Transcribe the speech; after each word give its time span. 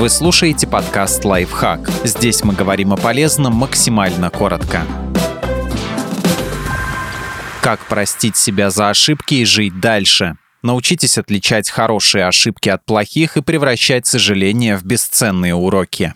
Вы 0.00 0.08
слушаете 0.08 0.66
подкаст 0.66 1.26
«Лайфхак». 1.26 1.90
Здесь 2.04 2.42
мы 2.42 2.54
говорим 2.54 2.94
о 2.94 2.96
полезном 2.96 3.52
максимально 3.52 4.30
коротко. 4.30 4.80
Как 7.60 7.80
простить 7.80 8.38
себя 8.38 8.70
за 8.70 8.88
ошибки 8.88 9.34
и 9.34 9.44
жить 9.44 9.78
дальше? 9.78 10.38
Научитесь 10.62 11.18
отличать 11.18 11.68
хорошие 11.68 12.26
ошибки 12.26 12.70
от 12.70 12.82
плохих 12.86 13.36
и 13.36 13.42
превращать 13.42 14.06
сожаления 14.06 14.78
в 14.78 14.84
бесценные 14.84 15.54
уроки. 15.54 16.14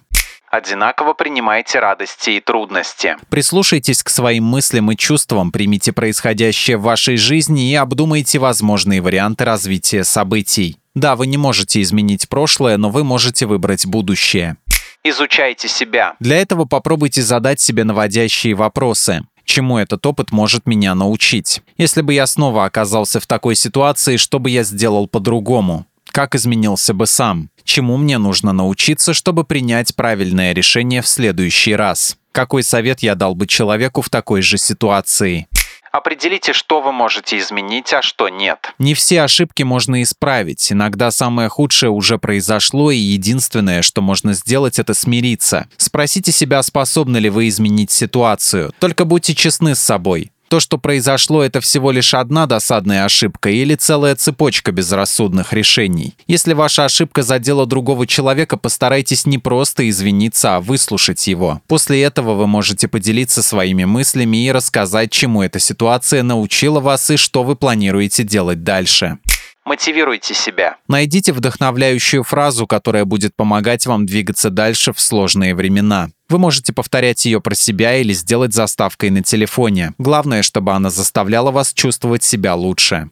Одинаково 0.51 1.12
принимайте 1.12 1.79
радости 1.79 2.30
и 2.30 2.41
трудности. 2.41 3.19
Прислушайтесь 3.29 4.03
к 4.03 4.09
своим 4.09 4.45
мыслям 4.45 4.91
и 4.93 4.96
чувствам, 4.96 5.53
примите 5.53 5.93
происходящее 5.93 6.79
в 6.79 6.85
вашей 6.85 7.19
жизни 7.19 7.71
и 7.71 7.75
обдумайте 7.75 8.39
возможные 8.39 9.03
варианты 9.03 9.45
развития 9.45 10.05
событий. 10.05 10.79
Да, 10.95 11.16
вы 11.16 11.26
не 11.26 11.36
можете 11.36 11.82
изменить 11.82 12.29
прошлое, 12.29 12.77
но 12.77 12.90
вы 12.90 13.04
можете 13.04 13.46
выбрать 13.46 13.87
будущее. 13.87 14.56
Изучайте 15.02 15.69
себя. 15.69 16.14
Для 16.20 16.36
этого 16.36 16.64
попробуйте 16.64 17.20
задать 17.20 17.60
себе 17.60 17.84
наводящие 17.84 18.55
вопросы. 18.55 19.22
Чему 19.45 19.77
этот 19.77 20.06
опыт 20.06 20.33
может 20.33 20.66
меня 20.66 20.95
научить? 20.95 21.60
Если 21.77 22.00
бы 22.00 22.14
я 22.14 22.27
снова 22.27 22.64
оказался 22.64 23.20
в 23.20 23.27
такой 23.27 23.55
ситуации, 23.55 24.16
что 24.16 24.38
бы 24.38 24.48
я 24.48 24.62
сделал 24.62 25.06
по-другому? 25.06 25.86
Как 26.06 26.34
изменился 26.34 26.95
бы 26.95 27.06
сам? 27.06 27.50
Чему 27.64 27.97
мне 27.97 28.19
нужно 28.19 28.52
научиться, 28.52 29.12
чтобы 29.12 29.45
принять 29.45 29.95
правильное 29.95 30.55
решение 30.55 31.02
в 31.02 31.08
следующий 31.08 31.74
раз? 31.74 32.16
Какой 32.33 32.62
совет 32.62 33.00
я 33.00 33.14
дал 33.14 33.34
бы 33.34 33.47
человеку 33.47 34.00
в 34.00 34.08
такой 34.08 34.41
же 34.41 34.56
ситуации? 34.56 35.47
Определите, 35.95 36.53
что 36.53 36.80
вы 36.80 36.91
можете 36.91 37.39
изменить, 37.39 37.93
а 37.93 38.03
что 38.03 38.29
нет. 38.29 38.75
Не 38.80 38.95
все 38.95 39.23
ошибки 39.23 39.62
можно 39.62 40.03
исправить. 40.03 40.73
Иногда 40.73 41.12
самое 41.12 41.48
худшее 41.48 41.91
уже 41.91 42.19
произошло, 42.19 42.91
и 42.91 42.97
единственное, 42.97 43.80
что 43.83 44.03
можно 44.03 44.33
сделать, 44.33 44.80
это 44.80 44.93
смириться. 44.93 45.69
Спросите 45.77 46.33
себя, 46.33 46.64
способны 46.64 47.19
ли 47.19 47.31
вы 47.31 47.47
изменить 47.47 47.92
ситуацию. 47.92 48.73
Только 48.81 49.05
будьте 49.05 49.36
честны 49.36 49.77
с 49.77 49.78
собой. 49.78 50.33
То, 50.48 50.61
что 50.61 50.78
произошло, 50.78 51.42
это 51.42 51.61
всего 51.61 51.91
лишь 51.91 52.14
одна 52.14 52.47
досадная 52.47 53.05
ошибка 53.05 53.50
или 53.50 53.75
целая 53.75 54.14
цепочка 54.14 54.73
безрассудных 54.73 55.53
решений. 55.53 56.14
Если 56.27 56.53
ваша 56.53 56.84
ошибка 56.84 57.23
задела 57.23 57.67
другого 57.67 58.06
человека, 58.06 58.56
постарайтесь 58.56 59.27
не 59.27 59.39
просто 59.39 59.89
извиниться, 59.89 60.56
а 60.56 60.61
выслушать 60.61 61.27
его. 61.27 61.61
После 61.67 62.03
этого 62.03 62.34
вы 62.34 62.47
можете 62.47 62.89
поделиться 62.89 63.42
своими 63.42 63.84
мыслями 63.84 64.47
и 64.47 64.53
рассказать, 64.53 65.11
чему 65.11 65.42
эта 65.42 65.59
ситуация 65.59 66.23
научила 66.23 66.81
вас 66.81 67.11
и 67.11 67.17
что 67.17 67.42
вы 67.42 67.56
планируете 67.56 68.23
делать 68.23 68.62
дальше. 68.62 69.19
Мотивируйте 69.65 70.34
себя. 70.34 70.77
Найдите 70.89 71.33
вдохновляющую 71.33 72.23
фразу, 72.23 72.67
которая 72.67 73.05
будет 73.05 73.34
помогать 73.34 73.87
вам 73.87 74.05
двигаться 74.05 74.51
дальше 74.51 74.93
в 74.93 75.01
сложные 75.01 75.55
времена. 75.55 76.11
Вы 76.29 76.39
можете 76.39 76.73
повторять 76.73 77.25
ее 77.25 77.41
про 77.41 77.55
себя 77.55 77.97
или 77.97 78.12
сделать 78.12 78.53
заставкой 78.53 79.11
на 79.11 79.23
телефоне. 79.23 79.95
Главное, 79.98 80.42
чтобы 80.42 80.73
она 80.73 80.91
заставляла 80.91 81.51
вас 81.51 81.73
чувствовать 81.73 82.23
себя 82.23 82.55
лучше. 82.55 83.09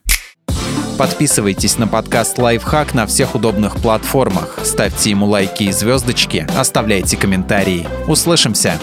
Подписывайтесь 0.99 1.79
на 1.79 1.89
подкаст 1.89 2.39
«Лайфхак» 2.39 2.93
на 2.95 3.07
всех 3.07 3.35
удобных 3.35 3.77
платформах, 3.77 4.59
ставьте 4.63 5.11
ему 5.11 5.27
лайки 5.27 5.65
и 5.65 5.73
звездочки, 5.73 6.47
оставляйте 6.57 7.17
комментарии. 7.17 7.89
Услышимся! 8.07 8.79